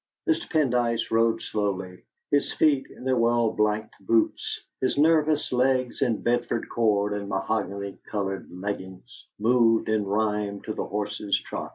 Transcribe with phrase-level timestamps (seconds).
[0.27, 0.49] Mr.
[0.49, 2.01] Pendyce rode slowly;
[2.31, 7.99] his feet, in their well blacked boots, his nervous legs in Bedford cord and mahogany
[8.09, 11.69] coloured leggings, moved in rhyme to the horse's trot.